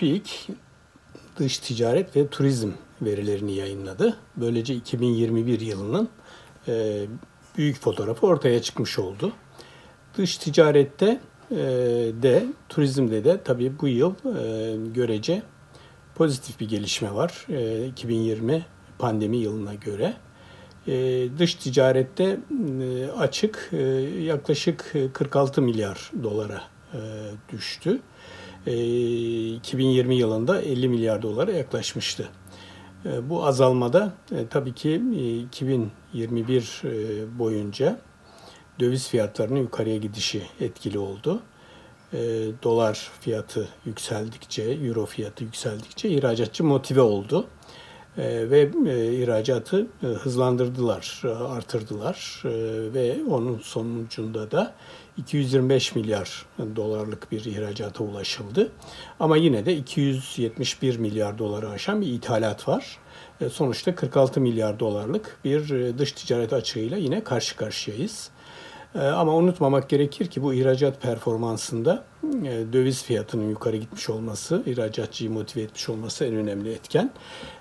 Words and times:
TÜİK 0.00 0.48
dış 1.36 1.58
ticaret 1.58 2.16
ve 2.16 2.28
turizm 2.28 2.70
verilerini 3.02 3.54
yayınladı. 3.54 4.16
Böylece 4.36 4.74
2021 4.74 5.60
yılının 5.60 6.08
e, 6.68 7.04
büyük 7.58 7.80
fotoğrafı 7.80 8.26
ortaya 8.26 8.62
çıkmış 8.62 8.98
oldu. 8.98 9.32
Dış 10.16 10.36
ticarette 10.36 11.20
e, 11.50 11.56
de 12.22 12.46
turizmde 12.68 13.24
de 13.24 13.40
tabii 13.44 13.72
bu 13.80 13.88
yıl 13.88 14.14
e, 14.14 14.76
görece 14.94 15.42
pozitif 16.14 16.60
bir 16.60 16.68
gelişme 16.68 17.14
var. 17.14 17.46
2020 17.88 18.66
pandemi 18.98 19.36
yılına 19.36 19.74
göre. 19.74 20.14
Dış 21.38 21.54
ticarette 21.54 22.40
açık 23.18 23.70
yaklaşık 24.20 24.94
46 25.12 25.62
milyar 25.62 26.10
dolara 26.22 26.62
düştü. 27.52 28.00
2020 29.60 30.14
yılında 30.14 30.62
50 30.62 30.88
milyar 30.88 31.22
dolara 31.22 31.52
yaklaşmıştı. 31.52 32.28
Bu 33.22 33.46
azalmada 33.46 34.12
tabii 34.50 34.74
ki 34.74 35.02
2021 35.46 36.82
boyunca 37.38 38.00
döviz 38.80 39.08
fiyatlarının 39.08 39.60
yukarıya 39.60 39.96
gidişi 39.96 40.42
etkili 40.60 40.98
oldu. 40.98 41.42
Dolar 42.62 43.10
fiyatı 43.20 43.68
yükseldikçe, 43.84 44.62
euro 44.62 45.06
fiyatı 45.06 45.44
yükseldikçe 45.44 46.08
ihracatçı 46.08 46.64
motive 46.64 47.00
oldu. 47.00 47.46
Ve 48.18 48.70
ihracatı 49.22 49.86
hızlandırdılar, 50.00 51.22
artırdılar 51.48 52.42
ve 52.94 53.16
onun 53.30 53.58
sonucunda 53.58 54.50
da 54.50 54.74
225 55.16 55.94
milyar 55.94 56.46
dolarlık 56.76 57.32
bir 57.32 57.44
ihracata 57.44 58.04
ulaşıldı. 58.04 58.72
Ama 59.20 59.36
yine 59.36 59.66
de 59.66 59.76
271 59.76 60.98
milyar 60.98 61.38
doları 61.38 61.68
aşan 61.68 62.00
bir 62.00 62.06
ithalat 62.06 62.68
var. 62.68 62.98
E, 63.40 63.48
sonuçta 63.48 63.94
46 63.94 64.40
milyar 64.40 64.80
dolarlık 64.80 65.38
bir 65.44 65.70
e, 65.70 65.98
dış 65.98 66.12
ticaret 66.12 66.52
açığıyla 66.52 66.96
yine 66.96 67.24
karşı 67.24 67.56
karşıyayız. 67.56 68.30
E, 68.94 69.00
ama 69.00 69.34
unutmamak 69.34 69.88
gerekir 69.88 70.26
ki 70.26 70.42
bu 70.42 70.54
ihracat 70.54 71.02
performansında 71.02 72.04
döviz 72.72 73.02
fiyatının 73.02 73.50
yukarı 73.50 73.76
gitmiş 73.76 74.10
olması, 74.10 74.62
ihracatçıyı 74.66 75.30
motive 75.30 75.62
etmiş 75.62 75.88
olması 75.88 76.24
en 76.24 76.34
önemli 76.34 76.72
etken. 76.72 77.10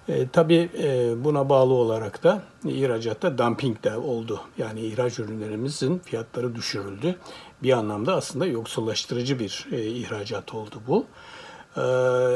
E, 0.07 0.27
tabii 0.27 0.69
e, 0.83 1.23
buna 1.23 1.50
bağlı 1.50 1.73
olarak 1.73 2.23
da 2.23 2.41
ihracatta 2.66 3.38
dumping 3.38 3.83
de 3.83 3.97
oldu. 3.97 4.41
Yani 4.57 4.81
ihraç 4.81 5.19
ürünlerimizin 5.19 6.00
fiyatları 6.00 6.55
düşürüldü. 6.55 7.16
Bir 7.63 7.72
anlamda 7.72 8.16
aslında 8.16 8.45
yoksullaştırıcı 8.45 9.39
bir 9.39 9.67
e, 9.72 9.85
ihracat 9.85 10.53
oldu 10.53 10.81
bu. 10.88 11.05
E, 11.77 11.81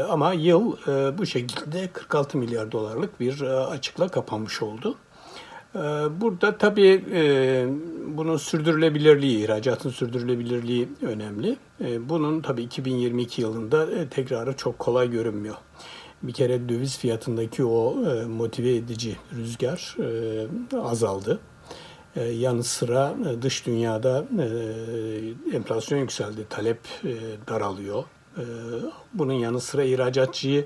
ama 0.09 0.33
yıl 0.33 0.77
e, 0.87 1.17
bu 1.17 1.25
şekilde 1.25 1.87
46 1.87 2.37
milyar 2.37 2.71
dolarlık 2.71 3.19
bir 3.19 3.41
e, 3.41 3.55
açıkla 3.55 4.07
kapanmış 4.07 4.61
oldu. 4.61 4.95
E, 5.75 5.79
burada 6.21 6.57
tabii 6.57 7.03
e, 7.13 7.65
bunun 8.07 8.37
sürdürülebilirliği, 8.37 9.43
ihracatın 9.43 9.89
sürdürülebilirliği 9.89 10.89
önemli. 11.01 11.57
E, 11.81 12.09
bunun 12.09 12.41
tabii 12.41 12.61
2022 12.61 13.41
yılında 13.41 13.91
e, 13.91 14.07
tekrarı 14.07 14.57
çok 14.57 14.79
kolay 14.79 15.11
görünmüyor 15.11 15.55
bir 16.23 16.33
kere 16.33 16.69
döviz 16.69 16.97
fiyatındaki 16.97 17.65
o 17.65 17.95
motive 18.27 18.75
edici 18.75 19.15
rüzgar 19.35 19.95
azaldı. 20.83 21.39
Yanı 22.31 22.63
sıra 22.63 23.15
dış 23.41 23.65
dünyada 23.65 24.25
enflasyon 25.53 25.99
yükseldi, 25.99 26.45
talep 26.49 26.79
daralıyor. 27.49 28.03
Bunun 29.13 29.33
yanı 29.33 29.59
sıra 29.61 29.83
ihracatçıyı 29.83 30.65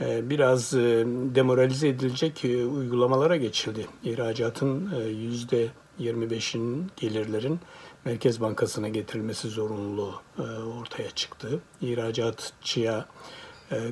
biraz 0.00 0.74
e, 0.74 1.04
demoralize 1.34 1.88
edilecek 1.88 2.44
e, 2.44 2.66
uygulamalara 2.66 3.36
geçildi. 3.36 3.86
İhracatın 4.04 4.92
e, 5.00 5.08
yüzde 5.08 5.68
25'in 6.00 6.90
gelirlerin 6.96 7.60
Merkez 8.04 8.40
Bankası'na 8.40 8.88
getirilmesi 8.88 9.48
zorunluluğu 9.48 10.14
ortaya 10.80 11.10
çıktı. 11.10 11.60
İhracatçıya 11.80 13.06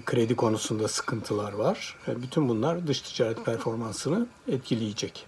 kredi 0.07 0.37
konusunda 0.37 0.89
sıkıntılar 0.89 1.53
var. 1.53 1.97
Bütün 2.07 2.49
bunlar 2.49 2.87
dış 2.87 3.01
ticaret 3.01 3.45
performansını 3.45 4.27
etkileyecek. 4.49 5.27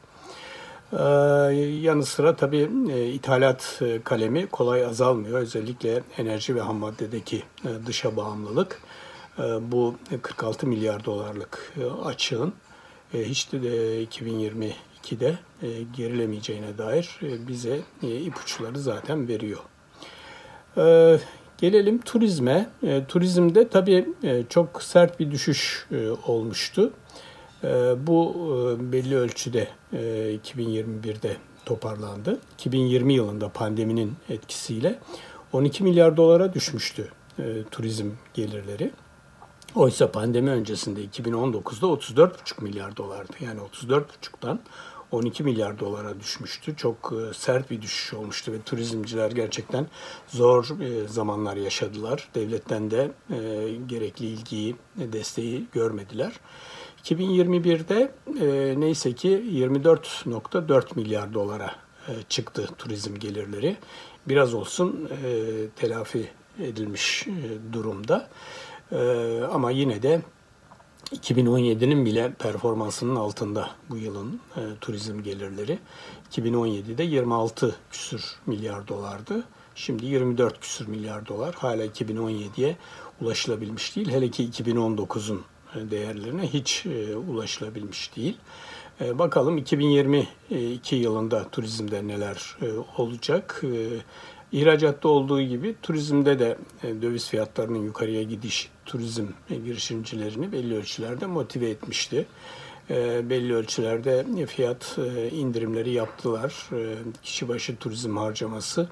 Yanı 1.83 2.07
sıra 2.07 2.37
tabii 2.37 2.71
ithalat 3.15 3.83
kalemi 4.05 4.47
kolay 4.47 4.85
azalmıyor. 4.87 5.39
Özellikle 5.39 6.03
enerji 6.19 6.55
ve 6.55 6.61
ham 6.61 6.77
maddedeki 6.77 7.43
dışa 7.87 8.17
bağımlılık 8.17 8.81
bu 9.61 9.97
46 10.23 10.67
milyar 10.67 11.05
dolarlık 11.05 11.73
açığın 12.05 12.53
hiç 13.15 13.53
de 13.53 14.05
2022'de 14.05 15.39
gerilemeyeceğine 15.97 16.79
dair 16.79 17.19
bize 17.23 17.81
ipuçları 18.03 18.79
zaten 18.79 19.29
veriyor. 19.29 19.61
Gelelim 21.63 22.01
turizme. 22.01 22.71
E, 22.83 23.05
turizmde 23.05 23.69
tabii 23.69 24.09
e, 24.23 24.43
çok 24.49 24.83
sert 24.83 25.21
bir 25.21 25.31
düşüş 25.31 25.87
e, 25.93 26.11
olmuştu. 26.27 26.93
E, 27.65 27.69
bu 28.07 28.35
e, 28.81 28.93
belli 28.93 29.17
ölçüde 29.17 29.69
e, 29.93 29.99
2021'de 30.45 31.37
toparlandı. 31.67 32.41
2020 32.55 33.15
yılında 33.15 33.49
pandeminin 33.49 34.13
etkisiyle 34.29 34.99
12 35.53 35.85
milyar 35.85 36.17
dolara 36.17 36.55
düşmüştü 36.55 37.09
e, 37.39 37.45
turizm 37.71 38.11
gelirleri. 38.35 38.91
Oysa 39.75 40.13
pandemi 40.13 40.51
öncesinde 40.51 41.05
2019'da 41.05 41.87
34,5 41.87 42.65
milyar 42.65 42.97
dolardı. 42.97 43.33
Yani 43.41 43.61
34,5'tan 43.61 44.59
12 45.11 45.45
milyar 45.45 45.79
dolara 45.79 46.21
düşmüştü. 46.21 46.77
Çok 46.77 47.13
e, 47.13 47.35
sert 47.35 47.71
bir 47.71 47.83
düşüş 47.83 48.15
olmuştu 48.15 48.53
ve 48.53 48.63
turizmciler 48.63 49.31
gerçekten 49.31 49.87
zor 50.29 50.81
e, 50.81 51.09
zamanlar 51.09 51.57
yaşadılar. 51.57 52.29
Devletten 52.35 52.91
de 52.91 53.11
e, 53.31 53.37
gerekli 53.87 54.27
ilgiyi, 54.27 54.77
desteği 54.97 55.67
görmediler. 55.73 56.33
2021'de 57.05 58.13
neyse 58.81 59.13
ki 59.13 59.29
24.4 59.29 60.97
milyar 60.97 61.35
dolara 61.35 61.75
çıktı 62.29 62.69
turizm 62.79 63.15
gelirleri. 63.15 63.77
Biraz 64.29 64.55
olsun 64.55 65.09
telafi 65.77 66.29
edilmiş 66.61 67.27
durumda. 67.73 68.29
Ama 69.53 69.71
yine 69.71 70.03
de 70.03 70.23
2017'nin 71.17 72.07
bile 72.07 72.33
performansının 72.33 73.17
altında 73.17 73.71
bu 73.91 73.97
yılın 73.97 74.41
e, 74.57 74.61
turizm 74.81 75.23
gelirleri. 75.23 75.79
2017'de 76.31 77.03
26 77.03 77.77
küsür 77.91 78.25
milyar 78.47 78.89
dolardı. 78.89 79.45
Şimdi 79.75 80.07
24 80.07 80.61
küsür 80.61 80.89
milyar 80.89 81.27
dolar. 81.27 81.55
Hala 81.55 81.87
2017'ye 81.87 82.77
ulaşılabilmiş 83.21 83.97
değil. 83.97 84.11
Hele 84.11 84.31
ki 84.31 84.51
2019'un 84.51 85.43
e, 85.77 85.91
değerlerine 85.91 86.47
hiç 86.53 86.87
e, 86.87 87.17
ulaşılabilmiş 87.17 88.17
değil. 88.17 88.37
E, 89.01 89.19
bakalım 89.19 89.59
2022 89.59 90.97
yılında 90.97 91.49
turizmde 91.49 92.07
neler 92.07 92.57
e, 92.63 92.67
olacak. 92.97 93.63
E, 93.65 93.89
İhracatta 94.53 95.09
olduğu 95.09 95.41
gibi 95.41 95.75
turizmde 95.83 96.39
de 96.39 96.59
e, 96.83 97.03
döviz 97.03 97.29
fiyatlarının 97.29 97.79
yukarıya 97.79 98.23
gidiş 98.23 98.71
turizm 98.87 99.27
girişimcilerini 99.49 100.53
belli 100.53 100.77
ölçülerde 100.77 101.27
motive 101.27 101.71
etmişti. 101.71 102.27
E, 102.91 103.31
belli 103.31 103.55
ölçülerde 103.55 104.47
fiyat 104.47 104.99
e, 104.99 105.31
indirimleri 105.31 105.91
yaptılar. 105.91 106.69
Kişi 107.23 107.49
başı 107.49 107.77
turizm 107.77 108.17
harcaması 108.17 108.89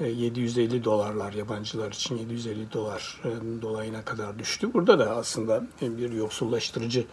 750 0.00 0.84
dolarlar 0.84 1.32
yabancılar 1.32 1.92
için 1.92 2.18
750 2.18 2.72
dolar 2.72 3.20
dolayına 3.62 4.04
kadar 4.04 4.38
düştü. 4.38 4.72
Burada 4.74 4.98
da 4.98 5.16
aslında 5.16 5.66
bir 5.80 6.12
yoksullaştırıcı 6.12 7.04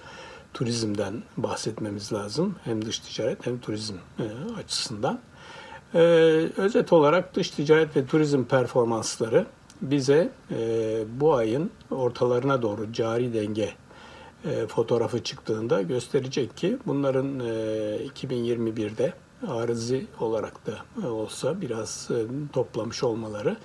turizmden 0.53 1.23
bahsetmemiz 1.37 2.13
lazım. 2.13 2.55
Hem 2.63 2.85
dış 2.85 2.99
ticaret 2.99 3.45
hem 3.45 3.59
turizm 3.59 3.95
açısından. 4.57 5.19
Ee, 5.95 5.99
özet 6.57 6.93
olarak 6.93 7.35
dış 7.35 7.49
ticaret 7.49 7.95
ve 7.95 8.05
turizm 8.05 8.43
performansları 8.43 9.45
bize 9.81 10.29
e, 10.51 11.03
bu 11.19 11.35
ayın 11.35 11.71
ortalarına 11.91 12.61
doğru 12.61 12.93
cari 12.93 13.33
denge 13.33 13.73
e, 14.45 14.67
fotoğrafı 14.67 15.23
çıktığında 15.23 15.81
gösterecek 15.81 16.57
ki 16.57 16.77
bunların 16.85 17.39
e, 17.39 17.43
2021'de 18.15 19.13
arızi 19.47 20.05
olarak 20.19 20.53
da 20.65 21.07
olsa 21.07 21.61
biraz 21.61 22.09
e, 22.11 22.17
toplamış 22.53 23.03
olmaları 23.03 23.57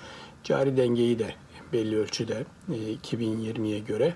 cari 0.45 0.77
dengeyi 0.77 1.19
de 1.19 1.35
belli 1.73 1.99
ölçüde 1.99 2.45
e, 2.69 2.95
2020'ye 2.95 3.79
göre 3.79 4.15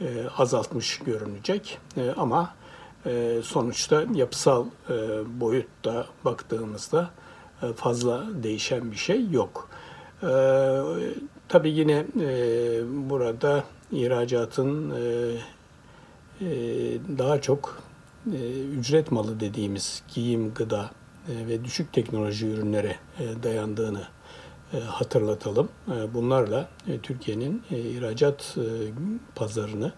e, 0.00 0.06
azaltmış 0.38 0.98
görünecek. 0.98 1.78
E, 1.96 2.10
ama 2.16 2.54
e, 3.06 3.40
sonuçta 3.42 4.04
yapısal 4.14 4.66
e, 4.90 4.94
boyutta 5.40 6.06
baktığımızda 6.24 7.02
e, 7.02 7.25
fazla 7.76 8.24
değişen 8.42 8.90
bir 8.90 8.96
şey 8.96 9.30
yok. 9.30 9.68
E, 10.22 10.28
Tabii 11.48 11.70
yine 11.70 12.06
e, 12.20 12.30
burada 13.10 13.64
ihracatın 13.92 14.90
e, 14.90 15.00
e, 16.40 16.48
daha 17.18 17.40
çok 17.40 17.82
e, 18.32 18.62
ücret 18.62 19.12
malı 19.12 19.40
dediğimiz 19.40 20.02
giyim, 20.14 20.54
gıda 20.54 20.90
e, 21.28 21.46
ve 21.46 21.64
düşük 21.64 21.92
teknoloji 21.92 22.46
ürünlere 22.46 22.96
e, 23.18 23.42
dayandığını 23.42 24.02
e, 24.72 24.78
hatırlatalım. 24.78 25.68
E, 25.88 26.14
bunlarla 26.14 26.68
e, 26.88 26.98
Türkiye'nin 26.98 27.62
e, 27.70 27.78
ihracat 27.78 28.56
e, 28.58 28.66
pazarını 29.34 29.92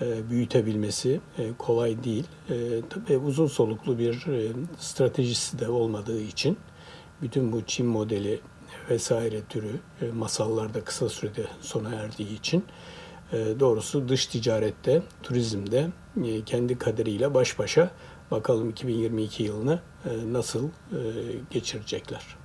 e, 0.00 0.30
büyütebilmesi 0.30 1.20
e, 1.38 1.52
kolay 1.58 2.04
değil. 2.04 2.24
E, 2.50 2.54
tabii 2.90 3.18
uzun 3.18 3.46
soluklu 3.46 3.98
bir 3.98 4.26
e, 4.26 4.52
stratejisi 4.78 5.58
de 5.58 5.68
olmadığı 5.68 6.20
için 6.20 6.58
bütün 7.22 7.52
bu 7.52 7.62
Çin 7.66 7.86
modeli 7.86 8.40
vesaire 8.90 9.40
türü 9.48 9.80
e, 10.02 10.10
masallarda 10.10 10.84
kısa 10.84 11.08
sürede 11.08 11.46
sona 11.60 11.94
erdiği 11.94 12.38
için 12.38 12.64
e, 13.32 13.36
doğrusu 13.60 14.08
dış 14.08 14.26
ticarette, 14.26 15.02
turizmde 15.22 15.88
e, 16.24 16.44
kendi 16.44 16.78
kaderiyle 16.78 17.34
baş 17.34 17.58
başa 17.58 17.90
bakalım 18.30 18.70
2022 18.70 19.42
yılını 19.42 19.80
nasıl 20.32 20.68
geçirecekler. 21.50 22.36